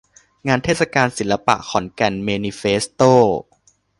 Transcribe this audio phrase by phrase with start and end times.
[0.47, 3.13] งานเทศกาลศิลปะ ขอนแก่นเมนิเฟสโต้